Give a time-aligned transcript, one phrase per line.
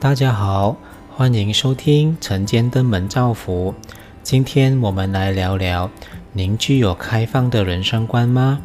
[0.00, 0.76] 大家好，
[1.10, 3.74] 欢迎收听晨间登门照福。
[4.22, 5.90] 今天我们来聊聊：
[6.32, 8.60] 您具有开放的人生观吗？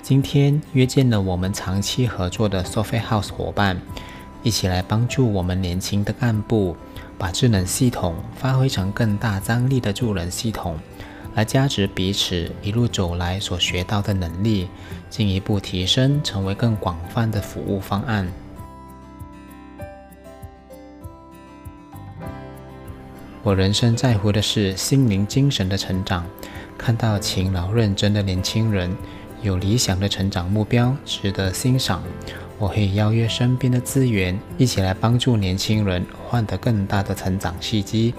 [0.00, 3.76] 今天约见了我们长期合作的 Sofi House 伙伴，
[4.42, 6.74] 一起来帮助我们年轻的干部，
[7.18, 10.78] 把智能系统发挥成更大张力的助人系统。
[11.34, 14.68] 来加持彼此一路走来所学到的能力，
[15.08, 18.30] 进一步提升，成为更广泛的服务方案。
[23.42, 26.24] 我人生在乎的是心灵、精神的成长。
[26.78, 28.94] 看到勤劳认真的年轻人，
[29.40, 32.02] 有理想的成长目标，值得欣赏，
[32.58, 38.14] 我会邀约身边的资源，一起来帮助年轻人换得更大的成长契机。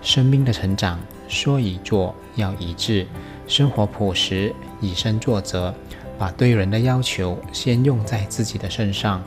[0.00, 1.00] 生命的成长。
[1.32, 3.06] 说一做要一致，
[3.46, 5.74] 生活朴实，以身作则，
[6.18, 9.22] 把对人的要求先用在自己的身上。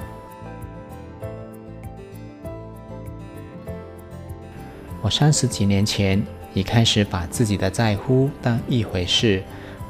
[5.01, 9.43] 我三十几年前已开始把自己的在乎当一回事，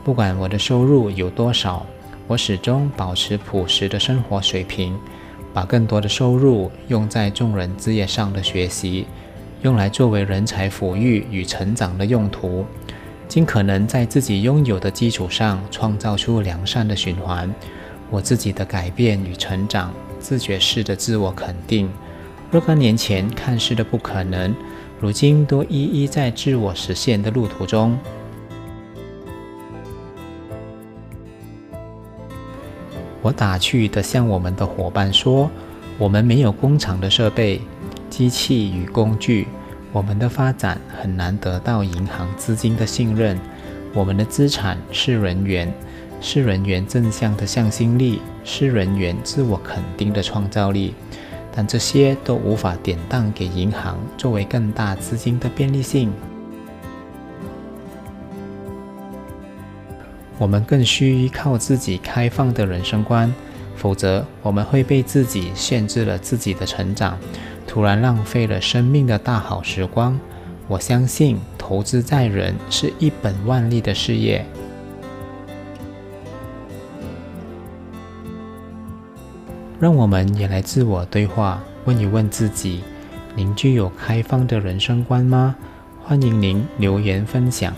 [0.03, 1.85] 不管我的收入有多少，
[2.27, 4.97] 我始终保持朴实的生活水平，
[5.53, 9.05] 把更多的收入用在众人事业上的学习。
[9.61, 12.65] 用来作为人才抚育与成长的用途，
[13.27, 17.53] 尽可能在自己拥有的基础上创造出良善的循环。
[18.11, 21.89] 我自己的改变与成长，自觉式的自我肯定，
[22.51, 24.55] 若干年前看似的不可能，
[24.99, 27.97] 如今都一一在自我实现的路途中。
[33.23, 35.49] 我打趣的向我们的伙伴说
[35.97, 37.59] ：“我们没有工厂的设备。”
[38.17, 39.45] 机器与工具，
[39.91, 43.37] 我们的发展很难得到银行资金的信任。
[43.93, 45.69] 我们的资产是人员，
[46.21, 50.93] 是人员正向的向心力，是人员自我肯定的创造力。
[51.53, 56.09] 但这些都无法典当给银行作为更大资金的便利性。
[60.37, 63.33] 我们更需依靠自己开放的人生观，
[63.75, 67.17] 否则我们会被自己限制了自己的成长。
[67.75, 70.17] 突然浪费了生命的大好时光。
[70.65, 74.45] 我相信投资在人是一本万利的事业。
[79.77, 82.81] 让我们也来自我对话，问一问自己：
[83.35, 85.53] 您具有开放的人生观吗？
[86.01, 87.73] 欢迎您留言分享。